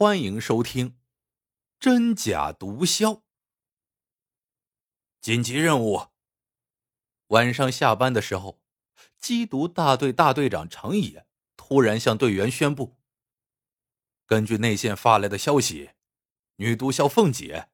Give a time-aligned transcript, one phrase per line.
[0.00, 0.90] 欢迎收听
[1.80, 3.02] 《真假毒枭》。
[5.20, 6.06] 紧急任务。
[7.30, 8.60] 晚上下班的时候，
[9.20, 11.26] 缉毒大队大队长程野
[11.56, 12.96] 突然向队员宣布：
[14.24, 15.90] 根据内线发来的消息，
[16.58, 17.68] 女毒枭凤姐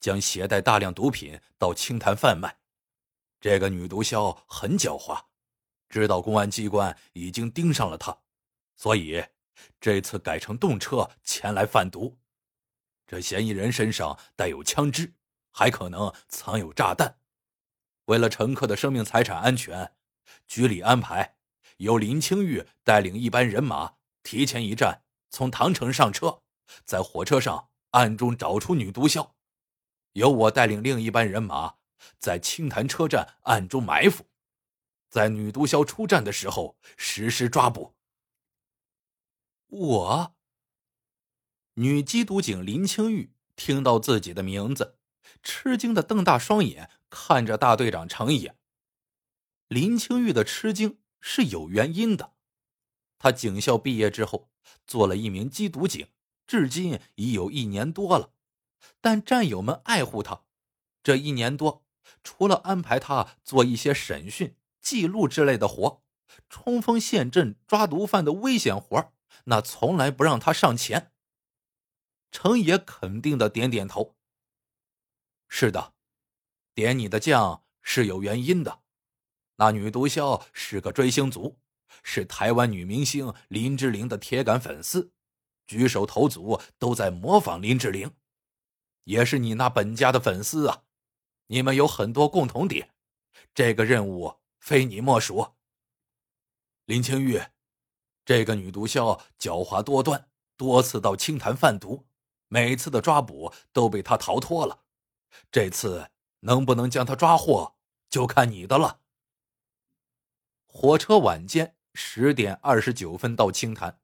[0.00, 2.58] 将携带大量毒品到清潭贩卖。
[3.40, 5.26] 这个女毒枭很狡猾，
[5.88, 8.18] 知道公安机关已经盯上了她，
[8.74, 9.24] 所以。
[9.80, 12.18] 这次改成动车前来贩毒，
[13.06, 15.14] 这嫌疑人身上带有枪支，
[15.50, 17.18] 还可能藏有炸弹。
[18.06, 19.92] 为了乘客的生命财产安全，
[20.46, 21.36] 局里安排
[21.78, 26.42] 由林清玉带领一班人马提前一站从唐城上车，
[26.84, 29.32] 在火车上暗中找出女毒枭；
[30.12, 31.76] 由我带领另一班人马
[32.18, 34.26] 在青潭车站暗中埋伏，
[35.10, 37.94] 在女毒枭出站的时候实施抓捕。
[39.68, 40.34] 我，
[41.74, 44.96] 女缉毒警林清玉听到自己的名字，
[45.42, 48.56] 吃惊的瞪大双眼看着大队长程野。
[49.68, 52.32] 林清玉的吃惊是有原因的，
[53.18, 54.50] 他警校毕业之后
[54.86, 56.08] 做了一名缉毒警，
[56.46, 58.32] 至今已有一年多了。
[59.02, 60.44] 但战友们爱护他，
[61.02, 61.84] 这一年多，
[62.22, 66.02] 除了安排他做一些审讯、记录之类的活，
[66.48, 69.12] 冲锋陷阵抓毒贩的危险活
[69.50, 71.12] 那从来不让他上前。
[72.30, 74.14] 程野肯定的点点头。
[75.48, 75.94] 是的，
[76.74, 78.82] 点你的将是有原因的。
[79.56, 81.58] 那女毒枭是个追星族，
[82.02, 85.12] 是台湾女明星林志玲的铁杆粉丝，
[85.66, 88.14] 举手投足都在模仿林志玲，
[89.04, 90.84] 也是你那本家的粉丝啊。
[91.46, 92.94] 你们有很多共同点，
[93.54, 95.54] 这个任务非你莫属。
[96.84, 97.40] 林清玉。
[98.28, 102.04] 这个女毒枭狡猾多端，多次到清潭贩毒，
[102.48, 104.80] 每次的抓捕都被她逃脱了。
[105.50, 107.76] 这次能不能将她抓获，
[108.10, 109.00] 就看你的了。
[110.66, 113.98] 火车晚间十点二十九分到清潭，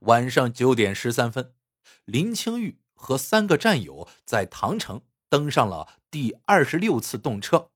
[0.00, 1.54] 晚上九点十三分，
[2.04, 7.70] 林清玉和三个战友在唐城登上了第二十六次动车。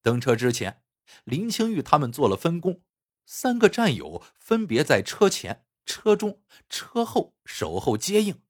[0.00, 0.82] 登车之前，
[1.24, 2.80] 林清玉他们做了分工。
[3.26, 8.42] 三个战友分别在车前、车中、车后守候接应。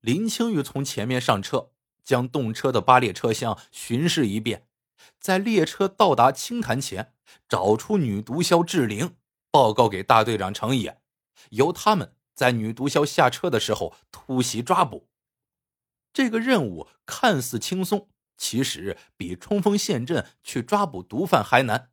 [0.00, 1.72] 林清玉从前面上车，
[2.02, 4.68] 将动车的八列车厢巡视一遍，
[5.20, 7.14] 在列车到达青潭前，
[7.48, 9.16] 找出女毒枭志玲，
[9.50, 11.00] 报告给大队长程野，
[11.50, 15.08] 由他们在女毒枭下车的时候突袭抓捕。
[16.12, 21.90] 这个任务看似轻松，其实比冲锋陷阵去抓捕毒贩还难。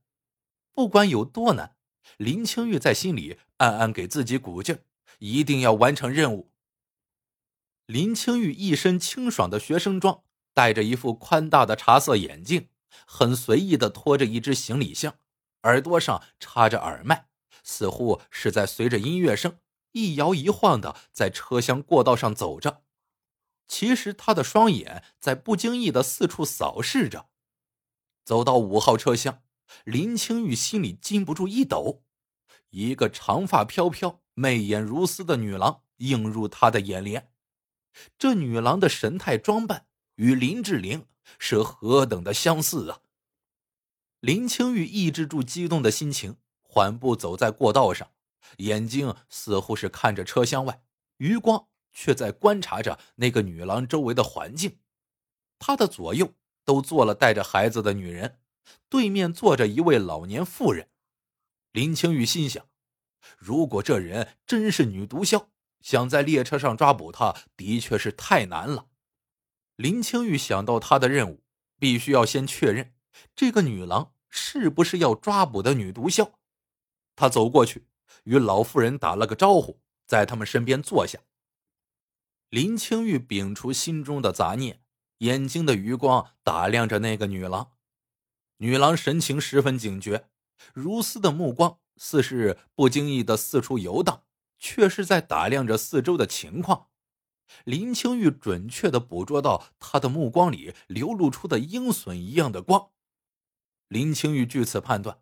[0.73, 1.75] 不管有多难。
[2.17, 4.79] 林清玉在心里暗暗给自己鼓劲，
[5.19, 6.51] 一定要完成任务。
[7.85, 12.69] 林清玉一身清爽的学生装，戴着一副宽大的茶色眼镜，
[13.05, 15.17] 很随意的拖着一只行李箱，
[15.63, 17.27] 耳朵上插着耳麦，
[17.63, 19.57] 似乎是在随着音乐声
[19.93, 22.83] 一摇一晃的在车厢过道上走着。
[23.67, 27.29] 其实他的双眼在不经意的四处扫视着。
[28.23, 29.41] 走到五号车厢。
[29.85, 32.03] 林清玉心里禁不住一抖，
[32.69, 37.31] 一个长发飘飘、媚眼如丝的女郎映入他的眼帘。
[38.17, 41.05] 这女郎的神态装扮与林志玲
[41.37, 43.01] 是何等的相似啊！
[44.19, 48.11] 林清玉抑制住激动的心情，缓步走在过道上，
[48.57, 50.83] 眼睛似乎是看着车厢外，
[51.17, 54.79] 余光却在观察着那个女郎周围的环境。
[55.57, 58.39] 她的左右都坐了带着孩子的女人。
[58.89, 60.89] 对面坐着一位老年妇人，
[61.71, 62.67] 林青玉心想：
[63.37, 65.47] 如果这人真是女毒枭，
[65.81, 68.87] 想在列车上抓捕她，的确是太难了。
[69.75, 71.43] 林青玉想到他的任务，
[71.79, 72.93] 必须要先确认
[73.35, 76.33] 这个女郎是不是要抓捕的女毒枭。
[77.15, 77.87] 他走过去，
[78.23, 81.19] 与老妇人打了个招呼，在他们身边坐下。
[82.49, 84.81] 林青玉摒除心中的杂念，
[85.19, 87.71] 眼睛的余光打量着那个女郎。
[88.61, 90.27] 女郎神情十分警觉，
[90.73, 94.23] 如丝的目光似是不经意的四处游荡，
[94.57, 96.87] 却是在打量着四周的情况。
[97.63, 102.89] 林清玉准确的捕捉到她的目光里流露出的鹰隼一样的光。
[103.87, 105.21] 林清玉据此判断，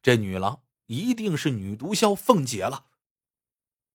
[0.00, 2.86] 这女郎一定是女毒枭凤姐了。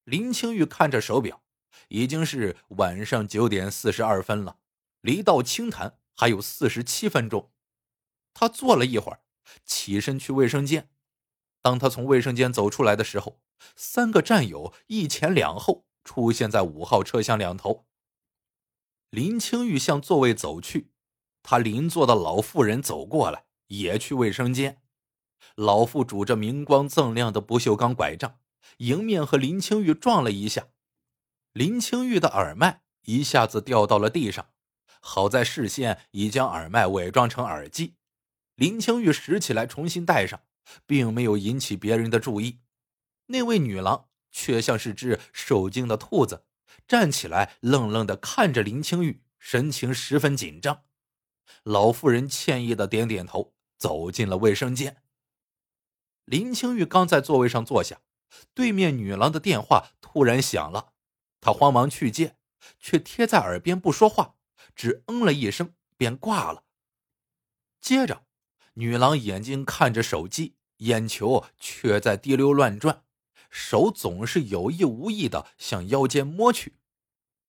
[0.03, 1.41] 林清玉看着手表，
[1.87, 4.57] 已经是晚上九点四十二分了，
[4.99, 7.49] 离到清潭还有四十七分钟。
[8.33, 9.21] 他坐了一会儿，
[9.65, 10.89] 起身去卫生间。
[11.61, 13.39] 当他从卫生间走出来的时候，
[13.75, 17.85] 三个战友一前两后出现在五号车厢两头。
[19.09, 20.91] 林青玉向座位走去，
[21.43, 24.81] 他邻座的老妇人走过来，也去卫生间。
[25.55, 28.39] 老妇拄着明光锃亮的不锈钢拐杖，
[28.77, 30.69] 迎面和林青玉撞了一下，
[31.51, 34.47] 林青玉的耳麦一下子掉到了地上。
[35.01, 37.95] 好在视线已将耳麦伪装成耳机，
[38.61, 40.39] 林青玉拾起来重新戴上，
[40.85, 42.59] 并没有引起别人的注意。
[43.25, 46.45] 那位女郎却像是只受惊的兔子，
[46.87, 50.83] 站起来愣愣的看着林青玉，神情十分紧张。
[51.63, 55.01] 老妇人歉意的点点头，走进了卫生间。
[56.25, 58.01] 林青玉刚在座位上坐下，
[58.53, 60.93] 对面女郎的电话突然响了，
[61.39, 62.35] 她慌忙去接，
[62.77, 64.35] 却贴在耳边不说话。
[64.75, 66.65] 只嗯了一声，便挂了。
[67.81, 68.27] 接着，
[68.73, 73.03] 女郎眼睛看着手机，眼球却在滴溜乱转，
[73.49, 76.75] 手总是有意无意的向腰间摸去。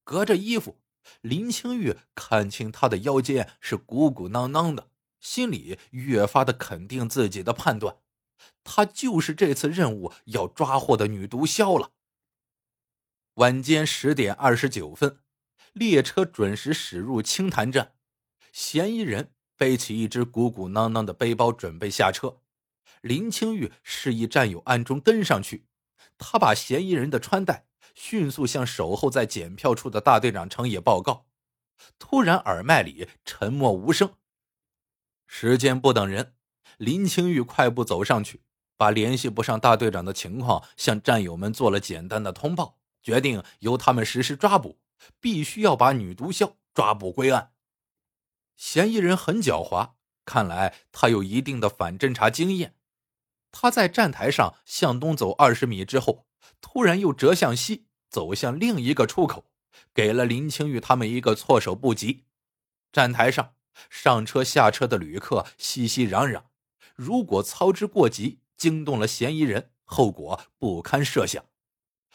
[0.04, 0.80] 隔着衣服，
[1.20, 4.90] 林青玉看清她的腰间是鼓鼓囊囊的，
[5.20, 7.96] 心里越发的肯定自己的判断，
[8.64, 11.92] 她就是这次任务要抓获的女毒枭了。
[13.34, 15.18] 晚间十点二十九分。
[15.72, 17.94] 列车准时驶入青潭站，
[18.52, 22.38] 嫌疑人背起一只鼓鼓囊囊的背包，准备下车。
[23.00, 25.66] 林青玉示意战友暗中跟上去，
[26.18, 31.26] 他把嫌疑人的穿戴迅速向守候在检票处的大队长程野报告。
[31.96, 34.14] 突然，耳麦里沉默无声。
[35.28, 36.34] 时间不等人，
[36.78, 38.42] 林青玉快步走上去，
[38.76, 44.80] 把联系不上大队长的情况向战友们做了简单的通报，决定由他们实施抓捕。
[45.20, 47.52] 必须要把女毒枭抓捕归案。
[48.62, 49.94] 嫌疑人很狡猾，
[50.24, 52.76] 看来他有一定的反侦查经验。
[53.50, 56.28] 他在站台上向东走二十米之后，
[56.60, 59.46] 突然又折向西，走向另一个出口，
[59.92, 62.26] 给了林青玉他们一个措手不及。
[62.92, 63.54] 站台上
[63.90, 66.44] 上车下车的旅客熙熙攘攘，
[66.94, 71.44] 如果操之过急，惊动了嫌疑人，后果不堪设想。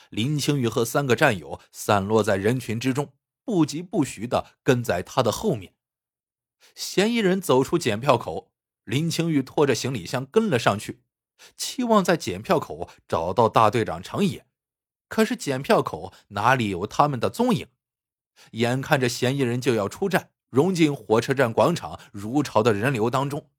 [0.10, 3.12] 林青玉和三个战友散落在人群之中，
[3.44, 5.74] 不疾不徐的跟在他的后面。
[6.76, 8.52] 嫌疑人走出检票口，
[8.84, 11.02] 林青玉拖着行李箱跟了上去，
[11.56, 14.46] 期望在检票口找到大队长程野。
[15.08, 17.68] 可是检票口哪里有他们的踪影？
[18.52, 23.50] 眼看着嫌疑人就要出站，融进火车站广场如潮的人流当中，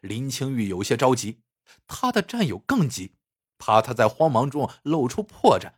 [0.00, 1.40] 林青玉有些着急，
[1.86, 3.14] 他的战友更急，
[3.58, 5.74] 怕他在慌忙中露出破绽。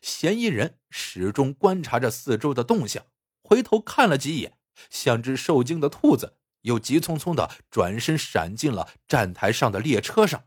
[0.00, 3.04] 嫌疑人始终观察着四周的动向，
[3.42, 4.58] 回头看了几眼，
[4.90, 10.44] 像只受惊的兔子，又急匆匆的转身闪进了站台上的列车上。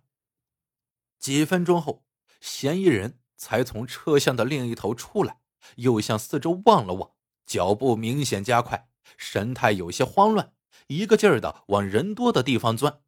[1.20, 2.06] 几分钟后，
[2.40, 5.40] 嫌疑人才从车厢的另一头出来，
[5.78, 7.12] 又向四周望了望，
[7.46, 10.54] 脚步明显加快，神态有些慌乱，
[10.88, 13.02] 一个劲儿的往人多的地方钻。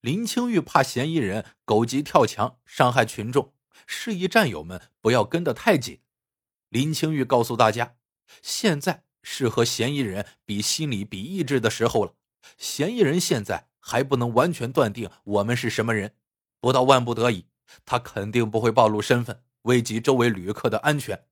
[0.00, 3.54] 林青玉怕嫌疑人狗急跳墙，伤害群众。
[3.86, 6.00] 示意战友们不要跟得太紧。
[6.68, 7.96] 林青玉告诉大家，
[8.40, 12.14] 现在是和嫌疑人比心理、比意志的时候了。
[12.56, 16.14] 嫌疑人现在还不能完全断定我们是什么人，
[16.60, 17.46] 不到万不得已，
[17.84, 21.26] 他肯定不会暴露身份，危及周围旅客的安全。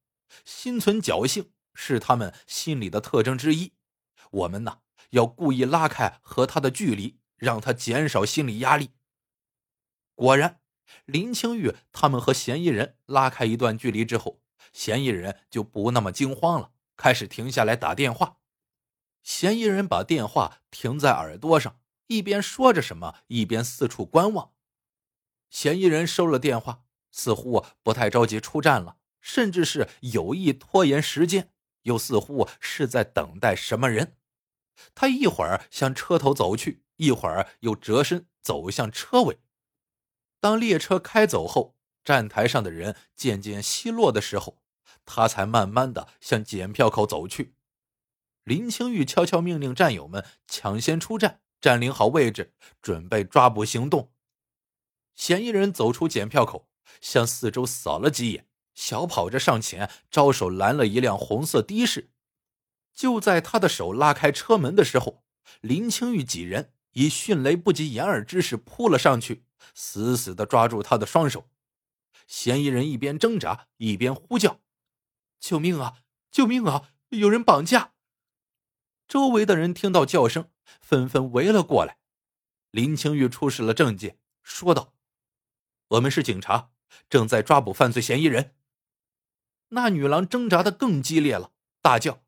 [0.44, 3.72] 心存侥幸是他们心理的特征之一。
[4.30, 4.78] 我们呢，
[5.10, 8.90] 要故意拉开和他的距离，让他减少心理压力。
[10.14, 10.58] 果然。
[11.04, 14.40] 林清玉他们和嫌疑人拉开一段距离之后，
[14.72, 18.36] 嫌疑人就不那么惊慌了，开始停下来打电话。
[19.22, 24.52] 嫌疑人把电话停在耳朵上，一边说着什么，一边四处观望。
[25.48, 31.50] 嫌疑人收了电话，似乎不太着急出站了，甚至是有意拖延时间，
[31.84, 34.18] 又似乎是在等待什么人。
[34.94, 39.38] 他一会儿向车头走去，一会儿又折身走向车尾。
[40.38, 44.59] 当列车开走后，站台上的人渐渐稀落的时候，
[45.12, 47.56] 他才慢慢的向检票口走去。
[48.44, 54.12] 林青玉悄悄命令战友们抢先出站，占领好位置，准备抓捕行动。
[55.16, 56.68] 嫌疑人走出检票口，
[57.00, 62.10] 向四周扫了几眼，小跑着上前，招手拦了一辆红色的士。
[62.94, 65.24] 就在他的手拉开车门的时候，
[65.60, 69.44] 林青玉几人以迅雷不及掩耳之势扑了上去。
[69.74, 71.48] 死死的抓住他的双手，
[72.26, 74.60] 嫌疑人一边挣扎一边呼叫
[75.40, 76.02] ：“救命啊！
[76.30, 76.90] 救命啊！
[77.08, 77.94] 有人绑架！”
[79.08, 81.98] 周围的人听到叫声，纷纷围了过来。
[82.70, 84.94] 林清玉出示了证件，说道
[85.88, 86.70] ：“我们是警察，
[87.08, 88.54] 正在抓捕犯罪嫌疑人。”
[89.70, 92.22] 那女郎挣扎的更激烈了，大叫：“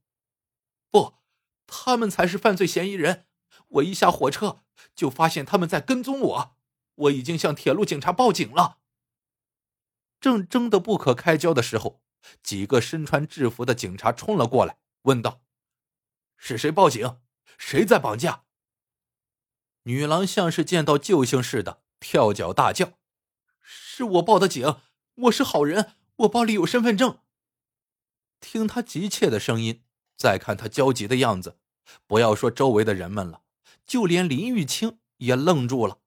[0.91, 1.15] 不，
[1.67, 3.27] 他们才是犯罪嫌疑人！
[3.69, 4.63] 我一下火车
[4.95, 6.57] 就发现他们在跟踪我，
[6.95, 8.79] 我已经向铁路警察报警了。”
[10.21, 12.03] 正争得不可开交的时候，
[12.43, 15.43] 几个身穿制服的警察冲了过来，问道
[16.37, 17.21] ：“是谁报警？
[17.59, 18.45] 谁在绑架？”
[19.85, 22.99] 女郎像是见到救星似的，跳脚大叫
[23.61, 24.77] ：“是我报的警，
[25.15, 27.21] 我是好人，我包里有身份证。”
[28.41, 29.85] 听他急切的声音，
[30.17, 31.59] 再看他焦急的样子，
[32.07, 33.43] 不要说周围的人们了，
[33.87, 36.01] 就连林玉清也愣住了。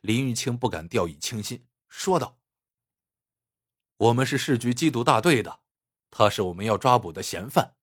[0.00, 2.38] 林玉清不敢掉以轻心，说道。
[3.96, 5.60] 我们是市局缉毒大队的，
[6.10, 7.76] 他是我们要抓捕的嫌犯。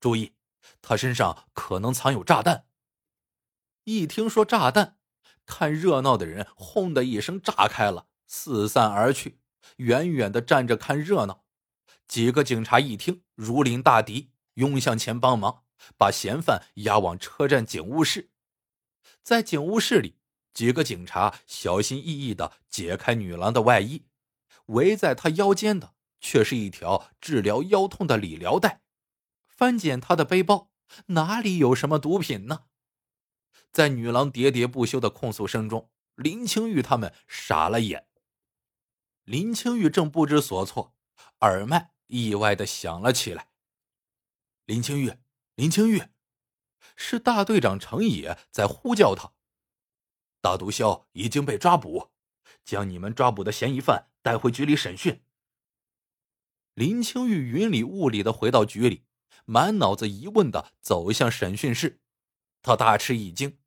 [0.00, 0.34] 注意，
[0.80, 2.66] 他身上可能藏有炸弹。
[3.84, 4.98] 一听说炸弹，
[5.46, 9.38] 看热闹的人轰的一声炸开了，四散而去，
[9.76, 11.44] 远远的站着看热闹。
[12.08, 15.62] 几个警察一听，如临大敌，拥向前帮忙，
[15.96, 18.30] 把嫌犯押往车站警务室。
[19.22, 20.18] 在警务室里，
[20.52, 24.06] 几个警察小心翼翼的解开女郎的外衣。
[24.66, 28.80] 围在他腰间的却是一条治疗腰痛的理疗带。
[29.46, 30.70] 翻检他的背包，
[31.06, 32.64] 哪里有什么毒品呢？
[33.70, 38.06] 在女郎喋喋不休的控诉声中，林清玉他们傻了眼。
[39.24, 40.94] 林清玉正不知所措，
[41.40, 43.48] 耳麦意外的响了起来。
[44.66, 45.14] 林清玉，
[45.54, 46.02] 林清玉，
[46.96, 49.32] 是大队长程野在呼叫他。
[50.40, 52.11] 大毒枭已经被抓捕，
[52.64, 54.08] 将你们抓捕的嫌疑犯。
[54.22, 55.20] 带回局里审讯。
[56.74, 59.04] 林清玉云里雾里的回到局里，
[59.44, 62.00] 满脑子疑问的走向审讯室。
[62.62, 63.58] 他大吃一惊，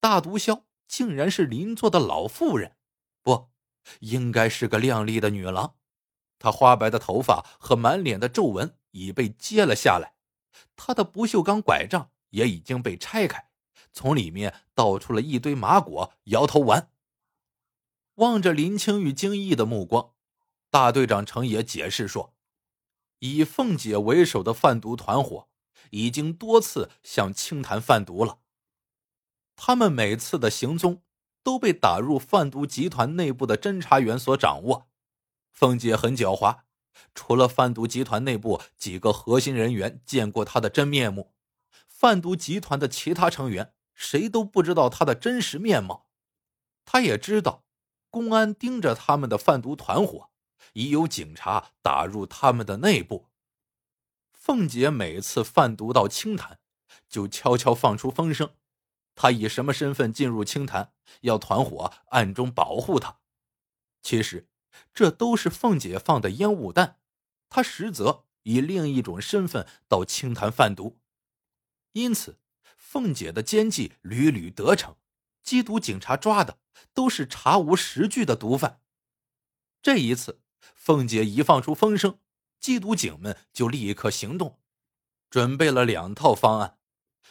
[0.00, 2.76] 大毒枭竟然是邻座的老妇人，
[3.22, 3.50] 不，
[4.00, 5.76] 应该是个靓丽的女郎。
[6.38, 10.14] 她花白的头发和满脸的皱纹已被揭了下来，
[10.74, 13.50] 她的不锈钢拐杖也已经被拆开，
[13.92, 16.90] 从里面倒出了一堆麻果、摇头丸。
[18.18, 20.10] 望着林清玉惊异的目光，
[20.70, 22.34] 大队长程野解释说
[23.20, 25.46] ：“以凤姐为首的贩毒团伙
[25.90, 28.40] 已经多次向清潭贩毒了。
[29.54, 31.02] 他们每次的行踪
[31.44, 34.88] 都被打入贩毒集团内部的侦查员所掌握。
[35.52, 36.62] 凤姐很狡猾，
[37.14, 41.32] 除了贩毒集团内部几个核心人员见过她的真面目，
[41.86, 46.08] 贩毒集团的其他成员谁都不知道她的真实面貌。
[46.84, 47.62] 他也知道。”
[48.10, 50.30] 公安盯着他们的贩毒团伙，
[50.72, 53.28] 已有警察打入他们的内部。
[54.32, 56.58] 凤姐每次贩毒到清潭，
[57.08, 58.54] 就悄悄放出风声，
[59.14, 63.18] 她以什么身份进入清潭，要团伙暗中保护她。
[64.00, 64.48] 其实，
[64.94, 66.98] 这都是凤姐放的烟雾弹。
[67.50, 70.98] 她实则以另一种身份到清潭贩毒，
[71.92, 72.38] 因此，
[72.76, 74.96] 凤姐的奸计屡屡得逞。
[75.48, 76.58] 缉毒警察抓的
[76.92, 78.82] 都是查无实据的毒贩。
[79.80, 80.42] 这一次，
[80.74, 82.18] 凤姐一放出风声，
[82.60, 84.60] 缉毒警们就立刻行动，
[85.30, 86.76] 准备了两套方案：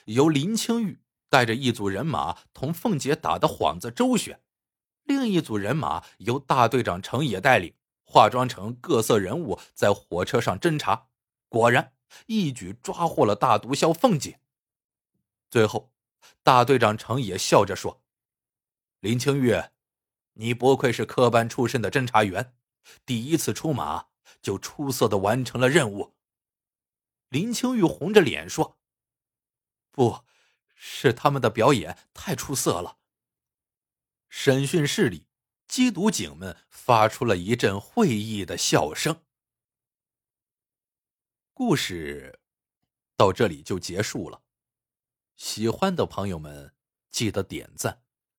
[0.05, 4.41] 由林清玉带着一组人马同凤姐打的幌子周旋，
[5.03, 11.09] 另一组人马由大队长程野带领，化妆成各色人物在火车上侦查。
[11.49, 11.93] 果然，
[12.25, 14.39] 一举抓获了大毒枭凤姐。
[15.51, 15.93] 最后，
[16.41, 18.01] 大队长程野笑着说。
[19.07, 19.53] 林清玉，
[20.33, 22.57] 你不愧是科班出身的侦查员，
[23.05, 24.07] 第一次出马
[24.41, 26.13] 就出色的完成了任务。
[27.29, 28.77] 林清玉红着脸说
[29.91, 30.25] ：“不
[30.75, 32.97] 是他们的表演太出色了。”
[34.27, 35.25] 审讯室里，
[35.69, 39.23] 缉毒警们发出了一阵会意的笑声。
[41.53, 42.41] 故事
[43.15, 44.41] 到这里就结束了，
[45.37, 46.75] 喜欢的朋友们
[47.09, 48.03] 记得点赞。